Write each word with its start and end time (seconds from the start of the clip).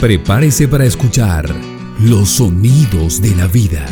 Prepárese 0.00 0.68
para 0.68 0.84
escuchar 0.84 1.48
los 2.00 2.28
sonidos 2.28 3.22
de 3.22 3.34
la 3.34 3.46
vida. 3.46 3.86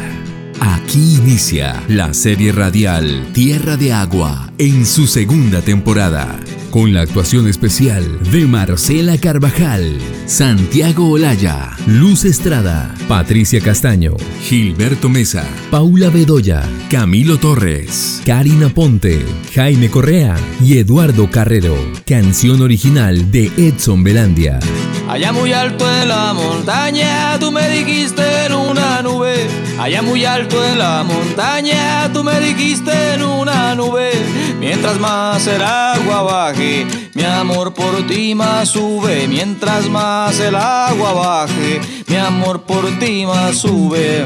Aquí 0.61 1.17
inicia 1.17 1.83
la 1.89 2.13
serie 2.13 2.53
radial 2.53 3.27
Tierra 3.33 3.79
de 3.79 3.95
Agua 3.95 4.53
en 4.59 4.85
su 4.85 5.07
segunda 5.07 5.63
temporada, 5.63 6.39
con 6.71 6.93
la 6.93 7.01
actuación 7.01 7.49
especial 7.49 8.05
de 8.31 8.45
Marcela 8.45 9.17
Carvajal, 9.17 9.97
Santiago 10.27 11.09
Olaya, 11.09 11.71
Luz 11.87 12.27
Estrada, 12.27 12.95
Patricia 13.09 13.63
Castaño, 13.63 14.15
Gilberto 14.43 15.09
Mesa, 15.09 15.49
Paula 15.71 16.11
Bedoya, 16.11 16.63
Camilo 16.91 17.39
Torres, 17.39 18.21
Karina 18.27 18.69
Ponte, 18.69 19.25
Jaime 19.55 19.89
Correa 19.89 20.37
y 20.63 20.77
Eduardo 20.77 21.31
Carrero. 21.31 21.75
Canción 22.07 22.61
original 22.61 23.31
de 23.33 23.51
Edson 23.57 24.05
Belandia. 24.05 24.61
Allá 25.09 25.33
muy 25.33 25.53
alto 25.53 25.85
en 26.03 26.09
la 26.09 26.33
montaña, 26.33 27.39
tú 27.39 27.53
me 27.53 27.69
dijiste 27.69 28.47
en 28.47 28.55
una 28.55 29.03
nube. 29.03 29.49
Allá 29.79 30.03
muy 30.03 30.25
alto 30.25 30.65
en 30.65 30.79
la 30.79 31.03
montaña, 31.03 32.11
tú 32.13 32.25
me 32.25 32.41
dijiste 32.41 33.15
en 33.15 33.23
una 33.23 33.75
nube. 33.75 34.11
Mientras 34.59 34.99
más 34.99 35.47
el 35.47 35.63
agua 35.63 36.23
baje, 36.23 36.87
mi 37.13 37.23
amor 37.23 37.75
por 37.75 38.07
ti 38.07 38.35
más 38.35 38.71
sube. 38.71 39.29
Mientras 39.29 39.89
más 39.89 40.41
el 40.41 40.57
agua 40.57 41.13
baje, 41.13 41.81
mi 42.07 42.17
amor 42.17 42.63
por 42.63 42.99
ti 42.99 43.27
más 43.27 43.59
sube. 43.59 44.25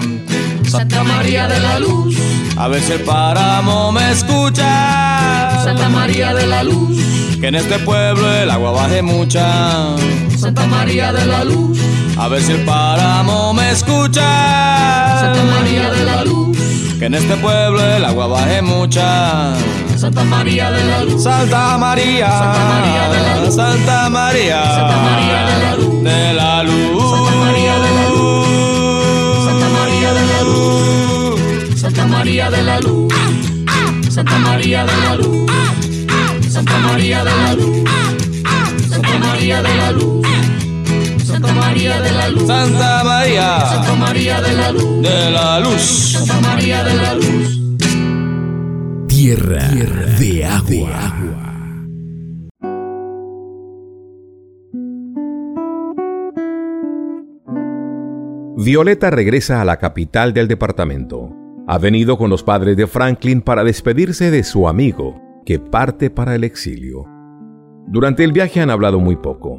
Santa 0.69 1.03
María 1.03 1.49
de 1.49 1.61
la 1.61 1.79
Luz, 1.81 2.17
a 2.57 2.69
ver 2.69 2.83
si 2.83 2.93
el 2.93 3.01
páramo 3.01 3.91
me 3.91 4.13
escucha. 4.13 5.65
Santa 5.65 5.89
María 5.89 6.35
de 6.35 6.47
la 6.47 6.63
Luz, 6.63 6.99
que 7.41 7.49
en 7.49 7.57
este 7.57 7.79
pueblo 7.81 8.33
el 8.33 8.51
agua 8.51 8.71
baje 8.73 9.03
mucha. 9.03 9.97
Santa 10.49 10.67
María 10.67 11.13
de 11.13 11.27
la 11.27 11.45
Luz, 11.45 11.79
a 12.17 12.27
ver 12.27 12.41
si 12.41 12.53
el 12.53 12.65
páramo 12.65 13.53
me 13.53 13.71
escucha. 13.71 15.21
Santa 15.21 15.45
María 15.45 15.91
de 15.91 16.05
la 16.07 16.25
Luz, 16.25 16.57
que 16.99 17.05
en 17.05 17.15
este 17.17 17.37
pueblo 17.37 17.85
el 17.85 18.03
agua 18.03 18.29
baje 18.29 18.63
mucha. 18.63 19.53
Santa 19.95 20.25
María 20.25 20.71
de 20.71 20.85
la 20.87 21.05
Luz, 21.05 21.23
Santa 21.23 21.77
María, 21.77 22.31
Santa 22.31 22.65
María 22.65 23.09
de 23.11 23.23
la 23.29 23.37
Luz, 23.45 23.55
Santa 23.57 24.09
María, 24.09 24.65
Santa 24.65 24.97
María 24.97 25.45
de 25.45 25.59
la 25.65 25.77
Luz, 25.77 26.03
de 26.03 26.33
la 26.33 26.63
Luz, 26.63 27.11
Santa 27.11 27.35
María 27.45 27.75
de 27.75 27.91
la 27.93 28.09
Luz, 28.09 29.45
Santa 29.45 29.69
María 29.69 30.13
de 30.15 30.27
la 30.27 30.41
Luz, 30.45 31.79
Santa 31.79 32.07
María 32.07 32.51
de 32.51 32.63
la 32.63 32.81
Luz, 32.81 33.13
Santa 34.09 34.39
María 34.39 34.85
de 34.87 34.97
la 34.97 35.15
Luz, 35.15 35.51
Santa 36.51 36.79
María 36.79 37.23
de 37.23 37.37
la 37.37 37.53
Luz. 37.53 37.89
Santa 38.89 39.19
María 39.19 39.63
de 39.63 39.77
la 39.77 39.93
Luz. 39.93 40.18
Santa 41.49 41.61
María 41.63 42.01
de 42.03 42.13
la 42.13 42.29
Luz. 42.29 42.47
Santa 42.47 43.05
María. 43.05 43.61
Santa 43.61 43.95
María 43.95 44.41
de 44.43 44.53
la 44.55 44.73
Luz. 44.73 45.03
De 45.03 45.31
la 45.31 45.61
Luz. 45.61 45.81
Santa 45.81 46.41
María 46.47 46.85
de 46.85 46.95
la 46.95 47.15
Luz. 47.15 47.61
Tierra, 49.09 49.69
de 50.19 50.45
agua. 50.45 51.15
Violeta 58.59 59.11
regresa 59.11 59.63
a 59.63 59.65
la 59.65 59.79
capital 59.79 60.35
del 60.35 60.49
departamento. 60.49 61.31
Ha 61.67 61.79
venido 61.79 62.19
con 62.19 62.29
los 62.29 62.43
padres 62.43 62.77
de 62.77 62.87
Franklin 62.87 63.41
para 63.41 63.65
despedirse 63.65 64.31
de 64.31 64.45
su 64.45 64.69
amigo, 64.69 65.19
que 65.47 65.59
parte 65.59 66.11
para 66.11 66.35
el 66.35 66.45
exilio. 66.45 67.07
Durante 67.87 68.23
el 68.23 68.33
viaje 68.33 68.61
han 68.61 68.69
hablado 68.69 69.01
muy 69.01 69.17
poco. 69.17 69.59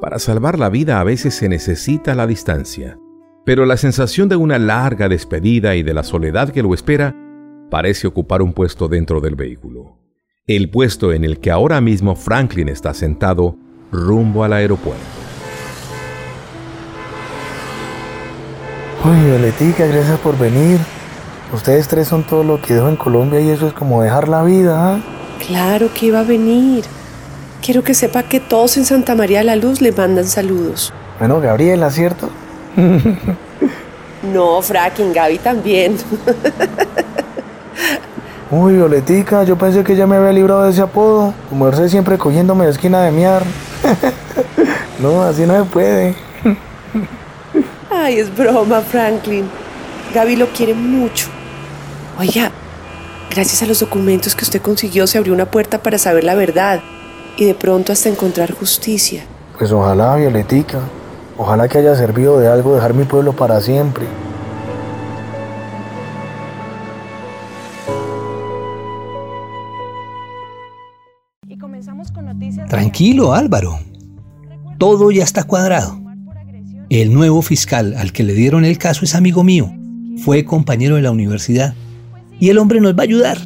Para 0.00 0.18
salvar 0.18 0.58
la 0.58 0.70
vida 0.70 0.98
a 0.98 1.04
veces 1.04 1.34
se 1.34 1.50
necesita 1.50 2.14
la 2.14 2.26
distancia, 2.26 2.98
pero 3.44 3.66
la 3.66 3.76
sensación 3.76 4.30
de 4.30 4.36
una 4.36 4.58
larga 4.58 5.10
despedida 5.10 5.76
y 5.76 5.82
de 5.82 5.92
la 5.92 6.02
soledad 6.02 6.48
que 6.48 6.62
lo 6.62 6.72
espera 6.72 7.14
parece 7.70 8.06
ocupar 8.06 8.40
un 8.40 8.54
puesto 8.54 8.88
dentro 8.88 9.20
del 9.20 9.34
vehículo. 9.34 9.98
El 10.46 10.70
puesto 10.70 11.12
en 11.12 11.22
el 11.22 11.38
que 11.38 11.50
ahora 11.50 11.82
mismo 11.82 12.16
Franklin 12.16 12.70
está 12.70 12.94
sentado 12.94 13.58
rumbo 13.92 14.42
al 14.42 14.54
aeropuerto. 14.54 15.04
Uy, 19.04 19.22
Violetica, 19.26 19.86
gracias 19.86 20.18
por 20.20 20.38
venir. 20.38 20.78
Ustedes 21.52 21.88
tres 21.88 22.08
son 22.08 22.26
todo 22.26 22.42
lo 22.42 22.58
que 22.62 22.72
dejo 22.72 22.88
en 22.88 22.96
Colombia 22.96 23.40
y 23.42 23.50
eso 23.50 23.66
es 23.66 23.74
como 23.74 24.02
dejar 24.02 24.28
la 24.28 24.44
vida. 24.44 24.94
¿ah? 24.94 25.00
Claro 25.46 25.90
que 25.92 26.06
iba 26.06 26.20
a 26.20 26.24
venir. 26.24 26.84
Quiero 27.62 27.84
que 27.84 27.92
sepa 27.92 28.22
que 28.22 28.40
todos 28.40 28.76
en 28.78 28.86
Santa 28.86 29.14
María 29.14 29.38
de 29.38 29.44
la 29.44 29.56
Luz 29.56 29.82
le 29.82 29.92
mandan 29.92 30.26
saludos. 30.26 30.92
Bueno, 31.18 31.40
Gabriela, 31.40 31.90
¿cierto? 31.90 32.30
No, 34.22 34.60
fracking, 34.62 35.12
Gaby 35.12 35.38
también. 35.38 35.96
Uy, 38.50 38.74
Violetica, 38.74 39.44
yo 39.44 39.56
pensé 39.56 39.84
que 39.84 39.94
ya 39.94 40.06
me 40.06 40.16
había 40.16 40.32
librado 40.32 40.64
de 40.64 40.70
ese 40.70 40.82
apodo. 40.82 41.34
Como 41.48 41.66
verse 41.66 41.88
siempre 41.88 42.18
cogiéndome 42.18 42.64
de 42.64 42.70
esquina 42.70 43.02
de 43.02 43.10
miar. 43.12 43.42
no, 44.98 45.22
así 45.22 45.46
no 45.46 45.62
se 45.62 45.70
puede. 45.70 46.14
Ay, 47.90 48.18
es 48.18 48.34
broma, 48.34 48.80
Franklin. 48.80 49.48
Gaby 50.14 50.36
lo 50.36 50.48
quiere 50.48 50.74
mucho. 50.74 51.28
Oiga, 52.18 52.50
gracias 53.30 53.62
a 53.62 53.66
los 53.66 53.80
documentos 53.80 54.34
que 54.34 54.44
usted 54.44 54.60
consiguió 54.60 55.06
se 55.06 55.18
abrió 55.18 55.32
una 55.32 55.46
puerta 55.46 55.78
para 55.82 55.98
saber 55.98 56.24
la 56.24 56.34
verdad 56.34 56.80
y 57.36 57.44
de 57.44 57.54
pronto 57.54 57.92
hasta 57.92 58.08
encontrar 58.08 58.52
justicia. 58.52 59.24
Pues 59.58 59.72
ojalá, 59.72 60.16
Violetica. 60.16 60.80
Ojalá 61.36 61.68
que 61.68 61.78
haya 61.78 61.94
servido 61.94 62.38
de 62.38 62.48
algo 62.48 62.74
dejar 62.74 62.94
mi 62.94 63.04
pueblo 63.04 63.34
para 63.34 63.60
siempre. 63.60 64.06
Tranquilo, 72.68 73.32
Álvaro. 73.32 73.78
Todo 74.78 75.10
ya 75.10 75.24
está 75.24 75.44
cuadrado. 75.44 76.00
El 76.88 77.12
nuevo 77.12 77.42
fiscal 77.42 77.94
al 77.96 78.12
que 78.12 78.22
le 78.22 78.34
dieron 78.34 78.64
el 78.64 78.78
caso 78.78 79.04
es 79.04 79.14
amigo 79.14 79.44
mío. 79.44 79.72
Fue 80.24 80.44
compañero 80.44 80.96
de 80.96 81.02
la 81.02 81.10
universidad. 81.10 81.74
Y 82.38 82.48
el 82.48 82.58
hombre 82.58 82.80
nos 82.80 82.94
va 82.94 83.00
a 83.00 83.02
ayudar. 83.02 83.38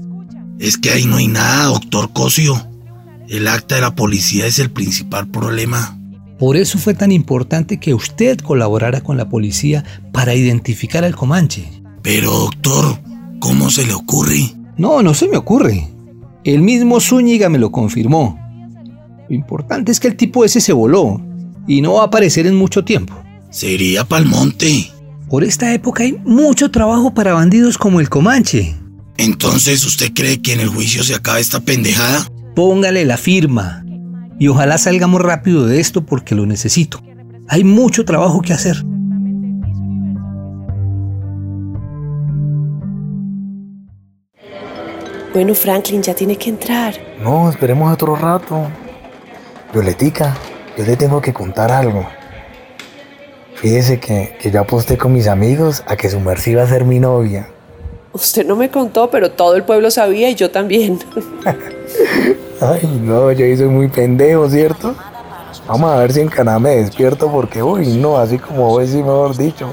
Es 0.58 0.78
que 0.78 0.90
ahí 0.90 1.04
no 1.06 1.16
hay 1.16 1.28
nada, 1.28 1.66
doctor 1.66 2.12
Cosio. 2.12 2.73
El 3.28 3.48
acta 3.48 3.76
de 3.76 3.80
la 3.80 3.94
policía 3.94 4.46
es 4.46 4.58
el 4.58 4.70
principal 4.70 5.28
problema. 5.28 5.98
Por 6.38 6.56
eso 6.56 6.78
fue 6.78 6.94
tan 6.94 7.10
importante 7.10 7.80
que 7.80 7.94
usted 7.94 8.38
colaborara 8.38 9.00
con 9.00 9.16
la 9.16 9.28
policía 9.28 9.84
para 10.12 10.34
identificar 10.34 11.04
al 11.04 11.16
Comanche. 11.16 11.70
Pero, 12.02 12.30
doctor, 12.30 12.98
¿cómo 13.40 13.70
se 13.70 13.86
le 13.86 13.94
ocurre? 13.94 14.52
No, 14.76 15.02
no 15.02 15.14
se 15.14 15.28
me 15.28 15.36
ocurre. 15.36 15.88
El 16.44 16.60
mismo 16.60 17.00
Zúñiga 17.00 17.48
me 17.48 17.58
lo 17.58 17.72
confirmó. 17.72 18.38
Lo 19.28 19.34
importante 19.34 19.90
es 19.90 20.00
que 20.00 20.08
el 20.08 20.16
tipo 20.16 20.44
ese 20.44 20.60
se 20.60 20.74
voló 20.74 21.20
y 21.66 21.80
no 21.80 21.94
va 21.94 22.02
a 22.02 22.06
aparecer 22.06 22.46
en 22.46 22.56
mucho 22.56 22.84
tiempo. 22.84 23.14
Sería 23.50 24.04
Palmonte. 24.04 24.90
Por 25.30 25.44
esta 25.44 25.72
época 25.72 26.02
hay 26.02 26.12
mucho 26.24 26.70
trabajo 26.70 27.14
para 27.14 27.32
bandidos 27.32 27.78
como 27.78 28.00
el 28.00 28.10
Comanche. 28.10 28.76
Entonces, 29.16 29.84
¿usted 29.86 30.12
cree 30.12 30.42
que 30.42 30.52
en 30.52 30.60
el 30.60 30.68
juicio 30.68 31.02
se 31.02 31.14
acabe 31.14 31.40
esta 31.40 31.60
pendejada? 31.60 32.28
Póngale 32.54 33.04
la 33.04 33.16
firma. 33.16 33.84
Y 34.38 34.48
ojalá 34.48 34.78
salgamos 34.78 35.20
rápido 35.20 35.66
de 35.66 35.80
esto 35.80 36.06
porque 36.06 36.34
lo 36.34 36.46
necesito. 36.46 37.00
Hay 37.48 37.64
mucho 37.64 38.04
trabajo 38.04 38.40
que 38.42 38.52
hacer. 38.52 38.76
Bueno, 45.32 45.52
Franklin, 45.54 46.00
ya 46.00 46.14
tiene 46.14 46.36
que 46.36 46.50
entrar. 46.50 46.94
No, 47.20 47.50
esperemos 47.50 47.92
otro 47.92 48.14
rato. 48.14 48.68
Violetica, 49.72 50.36
yo 50.78 50.84
le 50.84 50.96
tengo 50.96 51.20
que 51.20 51.34
contar 51.34 51.72
algo. 51.72 52.06
Fíjese 53.56 53.98
que, 53.98 54.36
que 54.40 54.52
yo 54.52 54.60
aposté 54.60 54.96
con 54.96 55.12
mis 55.12 55.26
amigos 55.26 55.82
a 55.88 55.96
que 55.96 56.08
su 56.08 56.20
merced 56.20 56.52
iba 56.52 56.62
a 56.62 56.68
ser 56.68 56.84
mi 56.84 57.00
novia. 57.00 57.48
Usted 58.12 58.46
no 58.46 58.54
me 58.54 58.70
contó, 58.70 59.10
pero 59.10 59.32
todo 59.32 59.56
el 59.56 59.64
pueblo 59.64 59.90
sabía 59.90 60.30
y 60.30 60.36
yo 60.36 60.52
también. 60.52 61.00
Ay, 62.60 63.00
no, 63.02 63.32
yo 63.32 63.56
soy 63.56 63.68
muy 63.68 63.88
pendejo, 63.88 64.48
¿cierto? 64.48 64.94
Vamos 65.66 65.90
a 65.90 65.96
ver 65.96 66.12
si 66.12 66.20
en 66.20 66.28
Canadá 66.28 66.58
me 66.58 66.76
despierto 66.76 67.30
porque, 67.30 67.62
uy, 67.62 67.96
no, 67.96 68.18
así 68.18 68.38
como 68.38 68.68
voy, 68.68 68.86
sí, 68.86 68.98
mejor 68.98 69.36
dicho. 69.36 69.72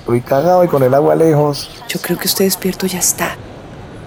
Estoy 0.00 0.20
cagado 0.20 0.64
y 0.64 0.68
con 0.68 0.82
el 0.82 0.94
agua 0.94 1.14
lejos. 1.14 1.68
Yo 1.88 2.00
creo 2.00 2.18
que 2.18 2.26
usted 2.26 2.44
despierto 2.44 2.86
ya 2.86 2.98
está. 2.98 3.36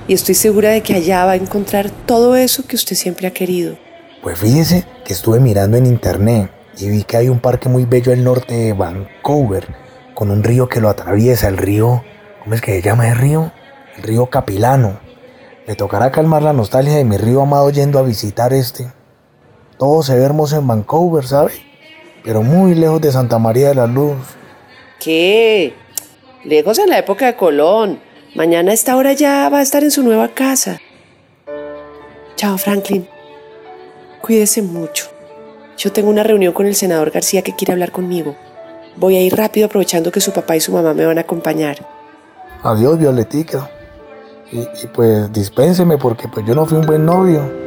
Y 0.08 0.14
estoy 0.14 0.34
segura 0.34 0.72
de 0.72 0.82
que 0.82 0.96
allá 0.96 1.26
va 1.26 1.34
a 1.34 1.36
encontrar 1.36 1.90
todo 1.90 2.36
eso 2.36 2.66
que 2.66 2.76
usted 2.76 2.96
siempre 2.96 3.28
ha 3.28 3.32
querido. 3.32 3.78
Pues 4.24 4.40
fíjese 4.40 4.86
que 5.06 5.14
estuve 5.14 5.40
mirando 5.40 5.78
en 5.78 5.86
internet 5.86 6.50
y 6.78 6.90
vi 6.90 7.04
que 7.04 7.18
hay 7.18 7.30
un 7.30 7.40
parque 7.40 7.70
muy 7.70 7.86
bello 7.86 8.12
al 8.12 8.24
norte 8.24 8.56
de 8.56 8.74
Vancouver, 8.74 9.68
con 10.14 10.32
un 10.32 10.44
río 10.44 10.68
que 10.68 10.82
lo 10.82 10.90
atraviesa, 10.90 11.48
el 11.48 11.58
río, 11.58 12.04
¿cómo 12.44 12.56
es 12.56 12.62
que 12.62 12.74
se 12.74 12.82
llama 12.82 13.08
el 13.10 13.18
río? 13.18 13.52
El 13.98 14.04
río 14.04 14.26
Capilano. 14.26 15.00
Me 15.70 15.76
tocará 15.76 16.12
calmar 16.12 16.42
la 16.42 16.52
nostalgia 16.52 16.96
de 16.96 17.06
mi 17.06 17.16
río 17.16 17.44
amado 17.44 17.70
yendo 17.70 18.00
a 18.00 18.02
visitar 18.02 18.54
este. 18.54 18.92
Todo 19.78 20.02
se 20.02 20.16
ve 20.16 20.24
hermoso 20.24 20.58
en 20.58 20.66
Vancouver, 20.66 21.24
¿sabe? 21.24 21.52
pero 22.24 22.42
muy 22.42 22.74
lejos 22.74 23.00
de 23.00 23.12
Santa 23.12 23.38
María 23.38 23.68
de 23.68 23.76
la 23.76 23.86
Luz. 23.86 24.18
¿Qué? 25.00 25.76
Lejos 26.44 26.80
en 26.80 26.90
la 26.90 26.98
época 26.98 27.28
de 27.28 27.36
Colón. 27.36 28.00
Mañana 28.34 28.72
a 28.72 28.74
esta 28.74 28.98
hora 28.98 29.14
ya 29.14 29.48
va 29.50 29.60
a 29.60 29.62
estar 29.62 29.84
en 29.84 29.92
su 29.92 30.02
nueva 30.02 30.30
casa. 30.30 30.80
Chao, 32.36 32.58
Franklin. 32.58 33.08
Cuídese 34.24 34.64
mucho. 34.64 35.06
Yo 35.78 35.92
tengo 35.92 36.10
una 36.10 36.24
reunión 36.24 36.52
con 36.52 36.66
el 36.66 36.74
senador 36.74 37.12
García 37.12 37.44
que 37.44 37.54
quiere 37.54 37.74
hablar 37.74 37.92
conmigo. 37.92 38.36
Voy 38.96 39.18
a 39.18 39.22
ir 39.22 39.36
rápido 39.36 39.68
aprovechando 39.68 40.12
que 40.12 40.20
su 40.20 40.32
papá 40.32 40.56
y 40.56 40.62
su 40.62 40.72
mamá 40.72 40.96
me 40.96 41.06
van 41.06 41.20
a 41.20 41.22
acompañar. 41.22 41.78
Adiós, 42.64 42.98
Violetica. 42.98 43.70
Y, 44.52 44.60
y 44.60 44.88
pues 44.94 45.32
dispénseme 45.32 45.98
porque 45.98 46.28
pues 46.28 46.46
yo 46.46 46.56
no 46.56 46.66
fui 46.66 46.78
un 46.78 46.86
buen 46.86 47.06
novio. 47.06 47.60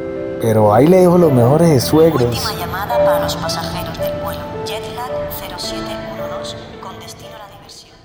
Pero 0.43 0.73
ahí 0.73 0.87
le 0.87 0.97
dejo 0.97 1.17
los 1.17 1.31
mejores 1.31 1.81
suegros. 1.83 2.23
Última 2.23 2.59
llamada 2.59 2.97
para 3.05 3.23
los 3.23 3.33
pasajeros 3.37 3.97
del 3.97 4.11
vuelo 4.21 4.41
Jetlag 4.65 5.09
0712 5.57 6.57
con 6.81 6.99
destino 6.99 7.29
a 7.35 7.39
la 7.39 7.47
diversión. 7.55 7.95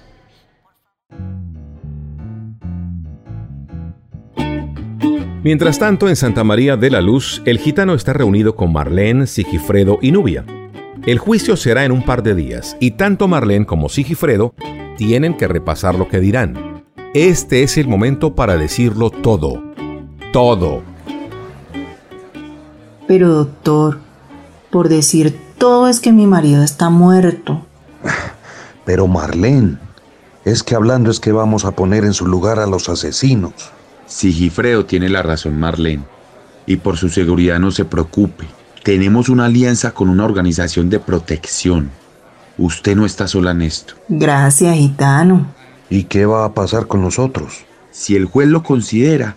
Mientras 5.42 5.80
tanto, 5.80 6.08
en 6.08 6.14
Santa 6.14 6.44
María 6.44 6.76
de 6.76 6.90
la 6.90 7.00
Luz, 7.00 7.42
el 7.44 7.58
gitano 7.58 7.94
está 7.94 8.12
reunido 8.12 8.54
con 8.54 8.72
Marlene, 8.72 9.26
Sigifredo 9.26 9.98
y 10.00 10.12
Nubia. 10.12 10.44
El 11.04 11.18
juicio 11.18 11.56
será 11.56 11.84
en 11.84 11.90
un 11.90 12.04
par 12.04 12.22
de 12.22 12.36
días 12.36 12.76
y 12.78 12.92
tanto 12.92 13.26
Marlene 13.26 13.66
como 13.66 13.88
Sigifredo 13.88 14.54
tienen 14.96 15.36
que 15.36 15.48
repasar 15.48 15.96
lo 15.96 16.06
que 16.06 16.20
dirán. 16.20 16.67
Este 17.18 17.64
es 17.64 17.76
el 17.78 17.88
momento 17.88 18.36
para 18.36 18.56
decirlo 18.56 19.10
todo. 19.10 19.60
Todo. 20.32 20.84
Pero 23.08 23.34
doctor, 23.34 23.98
por 24.70 24.88
decir 24.88 25.36
todo 25.58 25.88
es 25.88 25.98
que 25.98 26.12
mi 26.12 26.28
marido 26.28 26.62
está 26.62 26.90
muerto. 26.90 27.66
Pero 28.84 29.08
Marlene, 29.08 29.78
es 30.44 30.62
que 30.62 30.76
hablando 30.76 31.10
es 31.10 31.18
que 31.18 31.32
vamos 31.32 31.64
a 31.64 31.72
poner 31.72 32.04
en 32.04 32.14
su 32.14 32.24
lugar 32.24 32.60
a 32.60 32.68
los 32.68 32.88
asesinos. 32.88 33.52
Sigifredo 34.06 34.86
tiene 34.86 35.08
la 35.08 35.24
razón, 35.24 35.58
Marlene. 35.58 36.04
Y 36.66 36.76
por 36.76 36.98
su 36.98 37.08
seguridad 37.08 37.58
no 37.58 37.72
se 37.72 37.84
preocupe. 37.84 38.44
Tenemos 38.84 39.28
una 39.28 39.46
alianza 39.46 39.90
con 39.90 40.08
una 40.08 40.24
organización 40.24 40.88
de 40.88 41.00
protección. 41.00 41.90
Usted 42.58 42.94
no 42.94 43.04
está 43.04 43.26
sola 43.26 43.50
en 43.50 43.62
esto. 43.62 43.94
Gracias, 44.08 44.76
gitano. 44.76 45.57
¿Y 45.90 46.04
qué 46.04 46.26
va 46.26 46.44
a 46.44 46.54
pasar 46.54 46.86
con 46.86 47.02
nosotros? 47.02 47.64
Si 47.90 48.14
el 48.14 48.26
juez 48.26 48.48
lo 48.48 48.62
considera, 48.62 49.36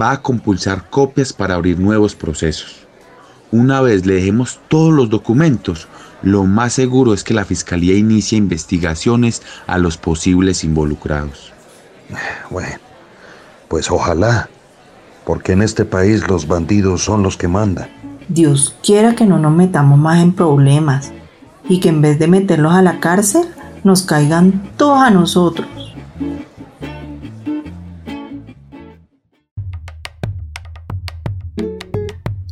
va 0.00 0.12
a 0.12 0.22
compulsar 0.22 0.90
copias 0.90 1.32
para 1.32 1.54
abrir 1.54 1.78
nuevos 1.78 2.14
procesos. 2.14 2.86
Una 3.50 3.80
vez 3.80 4.04
le 4.04 4.14
dejemos 4.14 4.60
todos 4.68 4.92
los 4.92 5.08
documentos, 5.08 5.88
lo 6.22 6.44
más 6.44 6.72
seguro 6.72 7.14
es 7.14 7.22
que 7.22 7.34
la 7.34 7.44
fiscalía 7.44 7.96
inicie 7.96 8.38
investigaciones 8.38 9.42
a 9.66 9.78
los 9.78 9.96
posibles 9.96 10.64
involucrados. 10.64 11.52
Bueno, 12.50 12.76
pues 13.68 13.90
ojalá, 13.90 14.48
porque 15.24 15.52
en 15.52 15.62
este 15.62 15.84
país 15.84 16.26
los 16.28 16.48
bandidos 16.48 17.02
son 17.02 17.22
los 17.22 17.36
que 17.36 17.48
mandan. 17.48 17.88
Dios 18.28 18.74
quiera 18.82 19.14
que 19.14 19.26
no 19.26 19.38
nos 19.38 19.52
metamos 19.52 19.98
más 19.98 20.20
en 20.20 20.32
problemas 20.32 21.12
y 21.68 21.80
que 21.80 21.90
en 21.90 22.00
vez 22.00 22.18
de 22.18 22.28
meterlos 22.28 22.72
a 22.74 22.82
la 22.82 22.98
cárcel, 23.00 23.46
nos 23.84 24.02
caigan 24.02 24.72
todos 24.76 25.00
a 25.00 25.10
nosotros. 25.10 25.68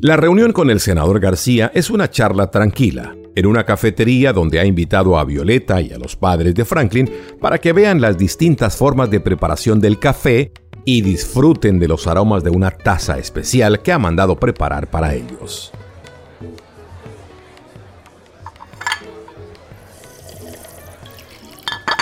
La 0.04 0.18
reunión 0.18 0.52
con 0.52 0.68
el 0.68 0.80
senador 0.80 1.18
García 1.18 1.72
es 1.72 1.88
una 1.88 2.10
charla 2.10 2.50
tranquila, 2.50 3.16
en 3.34 3.46
una 3.46 3.64
cafetería 3.64 4.34
donde 4.34 4.60
ha 4.60 4.66
invitado 4.66 5.18
a 5.18 5.24
Violeta 5.24 5.80
y 5.80 5.94
a 5.94 5.98
los 5.98 6.14
padres 6.14 6.54
de 6.54 6.66
Franklin 6.66 7.10
para 7.40 7.56
que 7.56 7.72
vean 7.72 8.02
las 8.02 8.18
distintas 8.18 8.76
formas 8.76 9.08
de 9.08 9.20
preparación 9.20 9.80
del 9.80 9.98
café 9.98 10.52
y 10.84 11.00
disfruten 11.00 11.78
de 11.78 11.88
los 11.88 12.06
aromas 12.06 12.44
de 12.44 12.50
una 12.50 12.70
taza 12.70 13.16
especial 13.16 13.80
que 13.80 13.92
ha 13.92 13.98
mandado 13.98 14.36
preparar 14.36 14.90
para 14.90 15.14
ellos. 15.14 15.72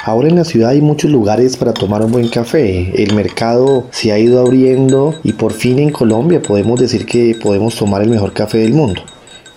Ahora 0.05 0.29
en 0.29 0.35
la 0.35 0.45
ciudad 0.45 0.71
hay 0.71 0.81
muchos 0.81 1.13
lugares 1.13 1.57
para 1.57 1.73
tomar 1.73 2.03
un 2.03 2.11
buen 2.11 2.29
café. 2.29 2.91
El 3.01 3.15
mercado 3.15 3.87
se 3.93 4.11
ha 4.11 4.19
ido 4.19 4.41
abriendo 4.41 5.15
y 5.23 5.35
por 5.35 5.53
fin 5.53 5.79
en 5.79 5.91
Colombia 5.91 6.43
podemos 6.43 6.81
decir 6.81 7.07
que 7.07 7.37
podemos 7.41 7.77
tomar 7.77 8.03
el 8.03 8.11
mejor 8.11 8.33
café 8.33 8.59
del 8.59 8.73
mundo. 8.73 9.05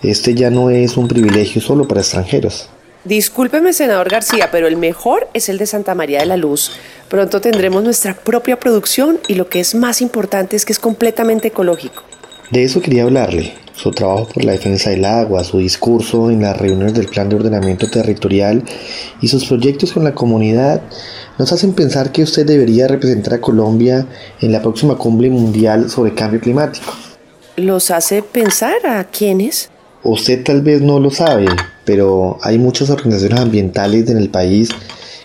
Este 0.02 0.36
ya 0.36 0.50
no 0.50 0.70
es 0.70 0.96
un 0.96 1.08
privilegio 1.08 1.60
solo 1.60 1.88
para 1.88 2.00
extranjeros. 2.00 2.68
Discúlpeme, 3.04 3.72
senador 3.72 4.08
García, 4.08 4.48
pero 4.52 4.68
el 4.68 4.76
mejor 4.76 5.26
es 5.34 5.48
el 5.48 5.58
de 5.58 5.66
Santa 5.66 5.96
María 5.96 6.20
de 6.20 6.26
la 6.26 6.36
Luz. 6.36 6.70
Pronto 7.08 7.40
tendremos 7.40 7.82
nuestra 7.82 8.14
propia 8.14 8.56
producción 8.56 9.18
y 9.26 9.34
lo 9.34 9.48
que 9.48 9.58
es 9.58 9.74
más 9.74 10.00
importante 10.00 10.54
es 10.54 10.64
que 10.64 10.72
es 10.72 10.78
completamente 10.78 11.48
ecológico. 11.48 12.04
De 12.52 12.62
eso 12.62 12.80
quería 12.80 13.02
hablarle. 13.02 13.65
Su 13.76 13.90
trabajo 13.90 14.26
por 14.32 14.44
la 14.44 14.52
defensa 14.52 14.88
del 14.90 15.04
agua, 15.04 15.44
su 15.44 15.58
discurso 15.58 16.30
en 16.30 16.42
las 16.42 16.56
reuniones 16.56 16.94
del 16.94 17.08
Plan 17.08 17.28
de 17.28 17.36
Ordenamiento 17.36 17.90
Territorial 17.90 18.64
y 19.20 19.28
sus 19.28 19.44
proyectos 19.44 19.92
con 19.92 20.02
la 20.02 20.14
comunidad 20.14 20.80
nos 21.38 21.52
hacen 21.52 21.74
pensar 21.74 22.10
que 22.10 22.22
usted 22.22 22.46
debería 22.46 22.88
representar 22.88 23.34
a 23.34 23.40
Colombia 23.40 24.06
en 24.40 24.50
la 24.50 24.62
próxima 24.62 24.96
cumbre 24.96 25.28
mundial 25.28 25.90
sobre 25.90 26.14
cambio 26.14 26.40
climático. 26.40 26.94
¿Los 27.56 27.90
hace 27.90 28.22
pensar 28.22 28.86
a 28.86 29.04
quiénes? 29.04 29.68
Usted 30.02 30.42
tal 30.42 30.62
vez 30.62 30.80
no 30.80 30.98
lo 30.98 31.10
sabe, 31.10 31.46
pero 31.84 32.38
hay 32.42 32.58
muchas 32.58 32.88
organizaciones 32.88 33.40
ambientales 33.40 34.08
en 34.08 34.16
el 34.16 34.30
país 34.30 34.70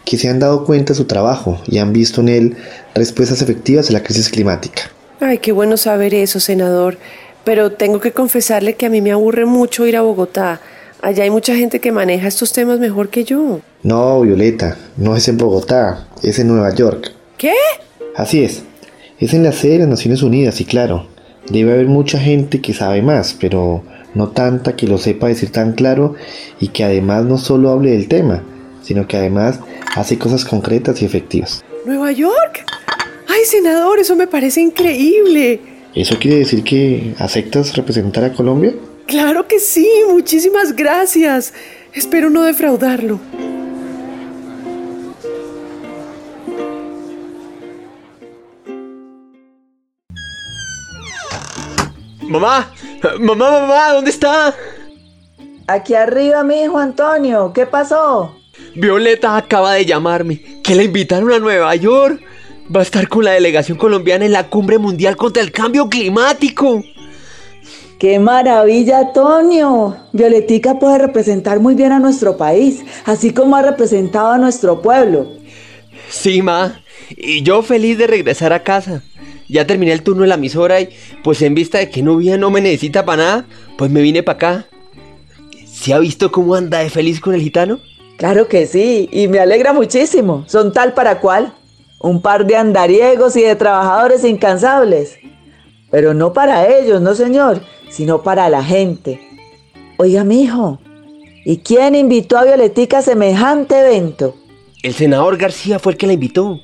que 0.04 0.18
se 0.18 0.28
han 0.28 0.40
dado 0.40 0.66
cuenta 0.66 0.92
de 0.92 0.98
su 0.98 1.06
trabajo 1.06 1.62
y 1.68 1.78
han 1.78 1.94
visto 1.94 2.20
en 2.20 2.30
él 2.30 2.58
respuestas 2.96 3.42
efectivas 3.42 3.90
a 3.90 3.94
la 3.94 4.04
crisis 4.04 4.30
climática. 4.30 4.92
Ay, 5.22 5.38
qué 5.38 5.52
bueno 5.52 5.78
saber 5.78 6.14
eso, 6.16 6.40
senador. 6.40 6.98
Pero 7.44 7.72
tengo 7.72 8.00
que 8.00 8.12
confesarle 8.12 8.76
que 8.76 8.86
a 8.86 8.90
mí 8.90 9.02
me 9.02 9.12
aburre 9.12 9.46
mucho 9.46 9.88
ir 9.88 9.98
a 9.98 10.02
Bogotá. 10.02 10.62
Allá 11.02 11.24
hay 11.24 11.32
mucha 11.32 11.56
gente 11.56 11.80
que 11.80 11.92
maneja 11.92 12.28
estos 12.28 12.54
temas 12.54 12.80
mejor 12.80 13.10
que 13.10 13.24
yo. 13.24 13.62
No, 13.82 14.22
Violeta, 14.22 14.78
no 14.98 15.16
es 15.16 15.28
en 15.28 15.38
Bogotá, 15.38 16.08
es 16.22 16.38
en 16.38 16.48
Nueva 16.48 16.74
York. 16.76 17.12
¿Qué? 17.38 17.56
Así 18.16 18.44
es, 18.44 18.64
es 19.20 19.34
en 19.34 19.44
la 19.44 19.52
sede 19.52 19.74
de 19.74 19.80
las 19.80 19.88
Naciones 19.88 20.22
Unidas 20.22 20.62
y 20.62 20.66
claro, 20.66 21.08
debe 21.50 21.74
haber 21.74 21.88
mucha 21.88 22.20
gente 22.20 22.62
que 22.62 22.74
sabe 22.76 23.02
más, 23.02 23.36
pero 23.40 23.84
no 24.14 24.30
tanta 24.30 24.76
que 24.76 24.86
lo 24.86 25.00
sepa 25.00 25.28
decir 25.28 25.52
tan 25.52 25.74
claro 25.74 26.14
y 26.60 26.68
que 26.68 26.84
además 26.84 27.26
no 27.26 27.40
solo 27.40 27.72
hable 27.72 27.92
del 27.92 28.08
tema, 28.08 28.44
sino 28.84 29.08
que 29.08 29.18
además 29.18 29.60
hace 29.96 30.20
cosas 30.20 30.46
concretas 30.46 31.02
y 31.02 31.06
efectivas. 31.06 31.64
¿Nueva 31.86 32.12
York? 32.12 32.66
Ay, 33.28 33.46
senador, 33.46 34.00
eso 34.00 34.16
me 34.16 34.28
parece 34.28 34.62
increíble. 34.62 35.71
¿Eso 35.94 36.18
quiere 36.20 36.38
decir 36.38 36.64
que 36.64 37.16
aceptas 37.20 37.76
representar 37.76 38.24
a 38.24 38.32
Colombia? 38.32 38.74
Claro 39.08 39.48
que 39.48 39.60
sí, 39.60 39.90
muchísimas 40.10 40.74
gracias. 40.74 41.54
Espero 41.94 42.30
no 42.30 42.44
defraudarlo. 42.44 43.20
Mamá, 52.30 52.72
mamá, 53.20 53.52
mamá, 53.52 53.92
¿dónde 53.92 54.12
está? 54.12 54.56
Aquí 55.68 55.94
arriba, 55.94 56.46
mi 56.46 56.62
hijo 56.62 56.78
Antonio. 56.78 57.52
¿Qué 57.54 57.66
pasó? 57.66 58.38
Violeta 58.76 59.36
acaba 59.36 59.74
de 59.74 59.86
llamarme, 59.86 60.62
que 60.64 60.76
la 60.76 60.84
invitaron 60.84 61.34
a 61.34 61.40
Nueva 61.40 61.76
York. 61.76 62.22
Va 62.74 62.80
a 62.80 62.84
estar 62.84 63.10
con 63.10 63.26
la 63.26 63.32
delegación 63.32 63.78
colombiana 63.78 64.26
en 64.26 64.32
la 64.32 64.48
cumbre 64.48 64.78
mundial 64.78 65.18
contra 65.18 65.44
el 65.44 65.52
cambio 65.52 65.90
climático. 65.90 66.82
¡Qué 68.00 68.18
maravilla, 68.18 69.00
Antonio! 69.00 69.98
Violetica 70.14 70.80
puede 70.80 70.98
representar 71.00 71.60
muy 71.60 71.76
bien 71.76 71.92
a 71.92 72.00
nuestro 72.00 72.38
país, 72.38 72.82
así 73.06 73.34
como 73.34 73.58
ha 73.58 73.62
representado 73.62 74.32
a 74.32 74.38
nuestro 74.38 74.82
pueblo. 74.82 75.28
Sí, 76.10 76.42
ma. 76.42 76.82
Y 77.10 77.44
yo 77.44 77.62
feliz 77.62 77.98
de 77.98 78.08
regresar 78.08 78.54
a 78.54 78.64
casa. 78.64 79.04
Ya 79.50 79.68
terminé 79.68 79.92
el 79.92 80.02
turno 80.02 80.22
de 80.22 80.30
la 80.30 80.36
emisora 80.36 80.80
y 80.80 80.90
pues 81.24 81.42
en 81.42 81.54
vista 81.54 81.78
de 81.78 81.90
que 81.90 82.02
novia 82.02 82.38
no 82.38 82.52
me 82.52 82.62
necesita 82.62 83.04
para 83.04 83.22
nada, 83.24 83.46
pues 83.78 83.92
me 83.92 84.02
vine 84.02 84.24
para 84.24 84.36
acá. 84.36 84.66
¿Se 85.68 85.94
ha 85.94 86.00
visto 86.00 86.32
cómo 86.32 86.56
anda 86.56 86.80
de 86.80 86.90
feliz 86.90 87.20
con 87.20 87.34
el 87.34 87.42
gitano? 87.42 87.80
Claro 88.16 88.48
que 88.48 88.66
sí, 88.66 89.10
y 89.12 89.28
me 89.28 89.40
alegra 89.40 89.74
muchísimo. 89.74 90.46
Son 90.48 90.72
tal 90.72 90.94
para 90.94 91.20
cual. 91.20 91.54
Un 92.04 92.22
par 92.22 92.46
de 92.46 92.56
andariegos 92.56 93.36
y 93.36 93.42
de 93.42 93.56
trabajadores 93.56 94.24
incansables. 94.24 95.18
Pero 95.92 96.14
no 96.14 96.34
para 96.34 96.68
ellos, 96.68 97.02
no 97.02 97.14
señor, 97.14 97.62
sino 97.90 98.24
para 98.24 98.50
la 98.50 98.64
gente. 98.64 99.20
Oiga, 99.98 100.24
mijo, 100.24 100.80
¿y 101.46 101.58
quién 101.58 101.94
invitó 101.96 102.38
a 102.38 102.46
Violetica 102.46 103.00
a 103.00 103.02
semejante 103.02 103.80
evento? 103.80 104.36
El 104.82 104.94
senador 104.96 105.38
García 105.38 105.78
fue 105.78 105.92
el 105.92 105.98
que 105.98 106.08
la 106.08 106.14
invitó. 106.14 106.60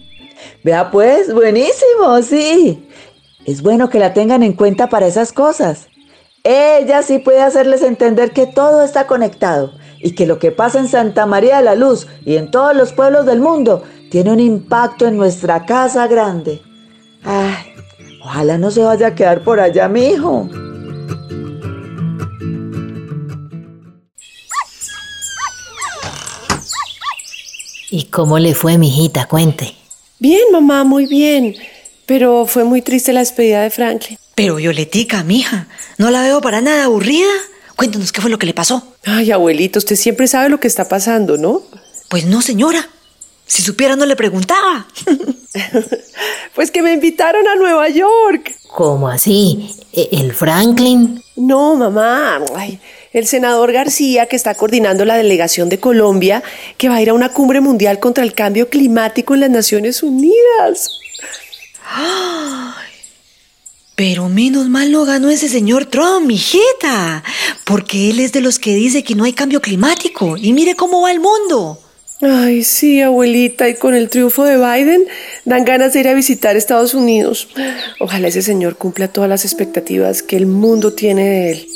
Vea 0.64 0.90
pues, 0.90 1.32
buenísimo, 1.34 2.22
sí. 2.24 2.88
Es 3.46 3.62
bueno 3.62 3.90
que 3.90 4.00
la 4.00 4.14
tengan 4.14 4.42
en 4.44 4.54
cuenta 4.54 4.90
para 4.90 5.08
esas 5.08 5.32
cosas. 5.34 5.88
Ella 6.44 7.04
sí 7.04 7.20
puede 7.20 7.42
hacerles 7.42 7.84
entender 7.84 8.32
que 8.32 8.48
todo 8.48 8.82
está 8.82 9.06
conectado 9.06 9.74
y 10.00 10.16
que 10.16 10.26
lo 10.26 10.40
que 10.40 10.52
pasa 10.52 10.80
en 10.80 10.88
Santa 10.88 11.26
María 11.26 11.58
de 11.58 11.64
la 11.64 11.76
Luz 11.76 12.08
y 12.26 12.38
en 12.38 12.52
todos 12.52 12.76
los 12.76 12.94
pueblos 12.94 13.26
del 13.26 13.40
mundo 13.40 13.84
tiene 14.10 14.32
un 14.32 14.40
impacto 14.40 15.08
en 15.08 15.18
nuestra 15.18 15.66
casa 15.66 16.08
grande. 16.08 16.62
Ay, 17.24 17.74
ojalá 18.24 18.58
no 18.58 18.72
se 18.72 18.82
vaya 18.82 19.08
a 19.08 19.16
quedar 19.16 19.44
por 19.44 19.60
allá 19.60 19.88
mi 19.88 20.08
hijo. 20.08 20.50
¿Y 27.90 28.06
cómo 28.06 28.38
le 28.38 28.54
fue, 28.54 28.78
mijita? 28.78 29.28
Cuente. 29.28 29.74
Bien, 30.20 30.52
mamá, 30.52 30.84
muy 30.84 31.06
bien. 31.06 31.56
Pero 32.06 32.46
fue 32.46 32.64
muy 32.64 32.82
triste 32.82 33.14
la 33.14 33.22
despedida 33.22 33.62
de 33.62 33.70
Franklin. 33.70 34.18
Pero 34.36 34.56
Violetica, 34.56 35.24
mija, 35.24 35.68
no 35.98 36.12
la 36.12 36.22
veo 36.22 36.42
para 36.42 36.62
nada 36.62 36.86
aburrida. 36.86 37.32
Cuéntanos 37.76 38.12
qué 38.12 38.22
fue 38.22 38.30
lo 38.30 38.40
que 38.40 38.46
le 38.46 38.54
pasó. 38.54 38.96
Ay, 39.06 39.32
abuelito, 39.32 39.80
usted 39.80 39.96
siempre 39.96 40.28
sabe 40.28 40.50
lo 40.50 40.60
que 40.60 40.68
está 40.68 40.88
pasando, 40.88 41.38
¿no? 41.38 41.62
Pues 42.10 42.26
no, 42.26 42.42
señora. 42.42 42.90
Si 43.48 43.62
supiera, 43.62 43.96
no 43.96 44.06
le 44.06 44.16
preguntaba. 44.16 44.88
pues 46.56 46.70
que 46.70 46.82
me 46.82 46.94
invitaron 46.94 47.48
a 47.48 47.56
Nueva 47.56 47.90
York. 47.90 48.54
¿Cómo 48.76 49.08
así? 49.08 49.74
¿E-, 49.94 50.10
¿El 50.12 50.34
Franklin? 50.34 51.24
No, 51.38 51.76
mamá. 51.76 52.42
Ay, 52.56 52.80
el 53.14 53.26
senador 53.26 53.72
García, 53.72 54.26
que 54.28 54.36
está 54.36 54.56
coordinando 54.56 55.06
la 55.06 55.16
delegación 55.16 55.70
de 55.70 55.80
Colombia, 55.80 56.44
que 56.78 56.90
va 56.90 56.96
a 56.96 57.02
ir 57.02 57.10
a 57.10 57.14
una 57.14 57.30
cumbre 57.30 57.62
mundial 57.62 58.00
contra 58.00 58.24
el 58.24 58.34
cambio 58.34 58.70
climático 58.70 59.34
en 59.34 59.40
las 59.40 59.50
Naciones 59.50 60.04
Unidas. 60.04 61.00
¡Ay! 61.86 62.88
Pero 63.96 64.30
menos 64.30 64.68
mal 64.68 64.92
no 64.92 65.06
ganó 65.06 65.30
ese 65.30 65.50
señor 65.50 65.86
Trump, 65.86 66.28
mijita, 66.28 67.24
porque 67.64 68.12
él 68.12 68.20
es 68.20 68.32
de 68.32 68.42
los 68.42 68.60
que 68.60 68.76
dice 68.76 69.04
que 69.04 69.16
no 69.16 69.24
hay 69.24 69.34
cambio 69.34 69.62
climático 69.62 70.38
y 70.38 70.54
mire 70.54 70.76
cómo 70.76 71.02
va 71.02 71.12
el 71.12 71.20
mundo. 71.20 71.80
Ay, 72.20 72.64
sí, 72.64 73.00
abuelita, 73.02 73.70
y 73.70 73.76
con 73.76 73.94
el 73.94 74.10
triunfo 74.10 74.44
de 74.44 74.58
Biden 74.58 75.04
dan 75.46 75.66
ganas 75.66 75.94
de 75.94 76.00
ir 76.00 76.08
a 76.08 76.16
visitar 76.16 76.56
Estados 76.56 76.96
Unidos. 76.96 77.48
Ojalá 78.00 78.30
ese 78.30 78.42
señor 78.42 78.76
cumpla 78.76 79.08
todas 79.08 79.30
las 79.30 79.46
expectativas 79.46 80.24
que 80.24 80.36
el 80.36 80.48
mundo 80.48 80.94
tiene 80.94 81.24
de 81.24 81.52
él. 81.52 81.68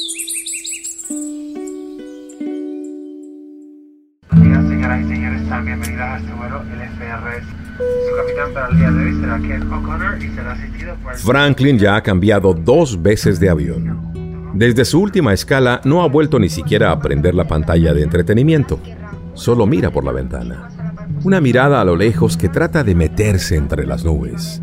Señoras 4.32 5.02
y 5.06 5.08
señores, 5.10 5.42
están 5.44 5.66
bienvenidas 5.66 6.10
a 6.10 6.18
este 6.18 6.34
vuelo, 6.34 6.64
el 6.74 6.90
FRS. 6.90 7.46
Su 7.78 8.16
capitán 8.16 8.54
para 8.54 8.68
el 8.70 8.78
día 8.78 8.92
de 8.92 9.06
hoy 9.06 9.22
será 9.22 9.38
Ken 9.38 9.72
O'Connor 9.72 10.24
y 10.24 10.36
será 10.36 10.52
asistido 10.54 10.96
por... 11.04 11.16
Franklin 11.18 11.78
ya 11.78 11.98
ha 11.98 12.02
cambiado 12.02 12.56
dos 12.56 13.00
veces 13.00 13.40
de 13.40 13.50
avión. 13.50 14.12
Desde 14.56 14.86
su 14.86 15.00
última 15.02 15.34
escala 15.34 15.82
no 15.86 16.02
ha 16.02 16.08
vuelto 16.08 16.40
ni 16.40 16.50
siquiera 16.50 16.92
a 16.92 17.00
prender 17.00 17.36
la 17.36 17.48
pantalla 17.48 17.94
de 17.94 18.02
entretenimiento. 18.02 18.80
Solo 19.34 19.66
mira 19.66 19.92
por 19.92 20.04
la 20.04 20.12
ventana. 20.12 20.70
Una 21.24 21.42
mirada 21.42 21.82
a 21.82 21.86
lo 21.86 21.96
lejos 21.96 22.38
que 22.38 22.50
trata 22.50 22.84
de 22.84 22.96
meterse 22.96 23.56
entre 23.56 23.86
las 23.86 24.04
nubes, 24.04 24.62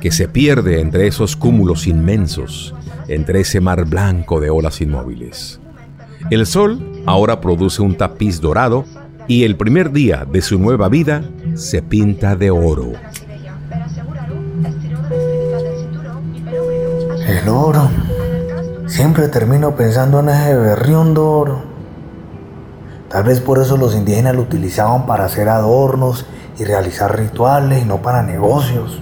que 0.00 0.10
se 0.10 0.28
pierde 0.28 0.80
entre 0.80 1.06
esos 1.06 1.36
cúmulos 1.36 1.86
inmensos, 1.86 2.74
entre 3.08 3.40
ese 3.40 3.60
mar 3.60 3.84
blanco 3.84 4.40
de 4.40 4.50
olas 4.50 4.80
inmóviles. 4.80 5.60
El 6.30 6.46
sol 6.46 6.80
ahora 7.06 7.40
produce 7.40 7.82
un 7.82 7.96
tapiz 7.96 8.40
dorado 8.40 8.84
y 9.28 9.44
el 9.44 9.56
primer 9.56 9.92
día 9.92 10.26
de 10.30 10.42
su 10.42 10.58
nueva 10.58 10.88
vida 10.88 11.22
se 11.54 11.82
pinta 11.82 12.36
de 12.36 12.50
oro. 12.50 12.92
El 17.26 17.48
oro. 17.48 17.90
Siempre 18.86 19.28
termino 19.28 19.74
pensando 19.74 20.20
en 20.20 20.28
ese 20.28 20.54
berrión 20.54 21.16
oro. 21.18 21.65
Tal 23.16 23.24
vez 23.24 23.40
por 23.40 23.58
eso 23.58 23.78
los 23.78 23.94
indígenas 23.94 24.34
lo 24.34 24.42
utilizaban 24.42 25.06
para 25.06 25.24
hacer 25.24 25.48
adornos 25.48 26.26
y 26.58 26.64
realizar 26.64 27.16
rituales 27.16 27.82
y 27.82 27.86
no 27.86 28.02
para 28.02 28.22
negocios. 28.22 29.00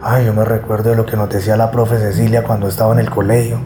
Ay, 0.00 0.24
yo 0.24 0.32
me 0.32 0.46
recuerdo 0.46 0.88
de 0.88 0.96
lo 0.96 1.04
que 1.04 1.18
nos 1.18 1.28
decía 1.28 1.58
la 1.58 1.70
profe 1.70 1.98
Cecilia 1.98 2.42
cuando 2.42 2.66
estaba 2.66 2.94
en 2.94 3.00
el 3.00 3.10
colegio, 3.10 3.58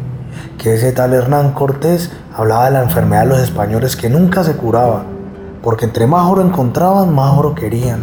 que 0.60 0.74
ese 0.74 0.90
tal 0.90 1.14
Hernán 1.14 1.52
Cortés 1.52 2.10
hablaba 2.34 2.64
de 2.64 2.70
la 2.72 2.82
enfermedad 2.82 3.22
de 3.22 3.28
los 3.28 3.38
españoles 3.38 3.94
que 3.94 4.10
nunca 4.10 4.42
se 4.42 4.56
curaba, 4.56 5.04
porque 5.62 5.84
entre 5.84 6.08
más 6.08 6.28
oro 6.28 6.42
encontraban, 6.42 7.14
más 7.14 7.38
oro 7.38 7.54
querían. 7.54 8.00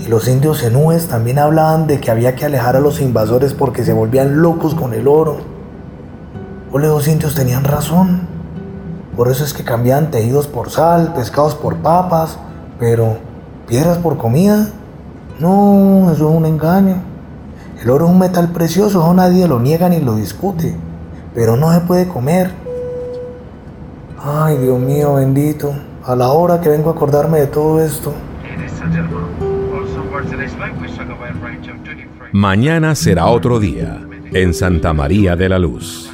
Y 0.00 0.08
los 0.08 0.26
indios 0.26 0.64
enúes 0.64 1.06
también 1.06 1.38
hablaban 1.38 1.86
de 1.86 2.00
que 2.00 2.10
había 2.10 2.34
que 2.34 2.46
alejar 2.46 2.74
a 2.74 2.80
los 2.80 3.00
invasores 3.00 3.54
porque 3.54 3.84
se 3.84 3.92
volvían 3.92 4.42
locos 4.42 4.74
con 4.74 4.92
el 4.92 5.06
oro. 5.06 5.36
O 6.72 6.80
los 6.80 7.06
indios 7.06 7.36
tenían 7.36 7.62
razón. 7.62 8.33
Por 9.16 9.30
eso 9.30 9.44
es 9.44 9.54
que 9.54 9.62
cambiaban 9.62 10.10
tejidos 10.10 10.48
por 10.48 10.70
sal, 10.70 11.12
pescados 11.14 11.54
por 11.54 11.76
papas, 11.76 12.38
pero 12.78 13.18
piedras 13.68 13.98
por 13.98 14.16
comida. 14.16 14.70
No, 15.38 16.10
eso 16.12 16.28
es 16.30 16.36
un 16.36 16.46
engaño. 16.46 16.96
El 17.80 17.90
oro 17.90 18.06
es 18.06 18.10
un 18.10 18.18
metal 18.18 18.48
precioso, 18.48 19.00
eso 19.00 19.14
nadie 19.14 19.46
lo 19.46 19.60
niega 19.60 19.88
ni 19.88 20.00
lo 20.00 20.16
discute, 20.16 20.74
pero 21.34 21.56
no 21.56 21.72
se 21.72 21.80
puede 21.80 22.08
comer. 22.08 22.50
Ay, 24.22 24.56
Dios 24.56 24.78
mío, 24.78 25.14
bendito. 25.14 25.74
A 26.04 26.16
la 26.16 26.28
hora 26.28 26.60
que 26.60 26.68
vengo 26.68 26.90
a 26.90 26.94
acordarme 26.94 27.40
de 27.40 27.46
todo 27.46 27.80
esto. 27.80 28.12
Mañana 32.32 32.94
será 32.94 33.26
otro 33.26 33.60
día 33.60 34.00
en 34.32 34.54
Santa 34.54 34.92
María 34.92 35.36
de 35.36 35.48
la 35.48 35.58
Luz. 35.58 36.13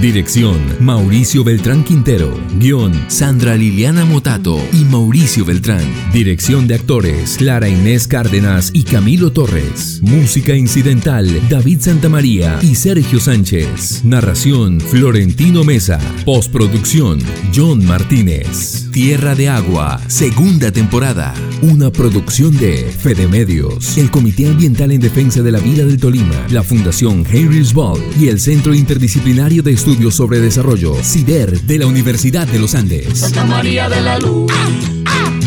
Dirección 0.00 0.58
Mauricio 0.78 1.42
Beltrán 1.42 1.82
Quintero. 1.82 2.38
Guión 2.58 2.92
Sandra 3.08 3.56
Liliana 3.56 4.04
Motato 4.04 4.60
y 4.74 4.84
Mauricio 4.84 5.46
Beltrán. 5.46 5.84
Dirección 6.12 6.66
de 6.66 6.74
actores 6.74 7.36
Clara 7.38 7.70
Inés 7.70 8.06
Cárdenas 8.06 8.70
y 8.74 8.84
Camilo 8.84 9.32
Torres. 9.32 10.00
Música 10.02 10.54
incidental 10.54 11.26
David 11.48 11.80
Santamaría 11.80 12.58
y 12.60 12.74
Sergio 12.74 13.18
Sánchez. 13.20 14.04
Narración 14.04 14.82
Florentino 14.82 15.64
Mesa. 15.64 15.98
Postproducción 16.26 17.18
John 17.54 17.84
Martínez. 17.86 18.90
Tierra 18.92 19.34
de 19.34 19.48
Agua, 19.48 20.00
segunda 20.08 20.72
temporada. 20.72 21.34
Una 21.62 21.90
producción 21.90 22.56
de 22.56 22.76
Fede 22.84 23.28
Medios, 23.28 23.98
el 23.98 24.10
Comité 24.10 24.46
Ambiental 24.48 24.90
en 24.90 25.00
Defensa 25.00 25.42
de 25.42 25.52
la 25.52 25.58
Vida 25.58 25.84
del 25.84 25.98
Tolima, 25.98 26.46
la 26.50 26.62
Fundación 26.62 27.24
Henry's 27.30 27.74
Ball 27.74 28.00
y 28.18 28.28
el 28.28 28.40
Centro 28.40 28.74
Interdisciplinario 28.74 29.62
de 29.62 29.72
Estudios 29.72 29.85
sobre 30.10 30.40
Desarrollo, 30.40 30.96
CIDER, 31.00 31.60
de 31.60 31.78
la 31.78 31.86
Universidad 31.86 32.44
de 32.48 32.58
los 32.58 32.74
Andes. 32.74 33.20
Santa 33.20 33.44
María 33.44 33.88
de 33.88 34.00
la 34.00 34.18
Luz. 34.18 34.50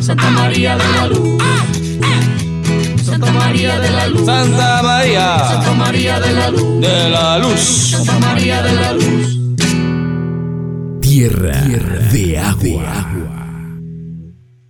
Santa 0.02 0.32
María 0.32 0.78
de 0.78 0.84
la 0.96 1.08
Luz. 1.08 1.44
Santa 3.04 3.32
María 3.34 3.80
de 3.80 3.90
la 3.90 4.08
Luz. 4.08 4.26
Santa 4.26 4.82
María. 4.82 5.40
Santa 5.40 5.74
María 5.74 6.20
de 6.22 6.34
la 6.34 6.52
Luz. 6.52 6.82
De 6.82 7.10
la 7.10 7.38
Luz. 7.40 7.60
Santa 7.60 8.20
María 8.20 8.62
de 8.62 8.74
la 8.76 8.94
Luz. 8.94 9.40
Tierra, 11.02 11.62
de 12.10 12.38
agua. 12.38 13.19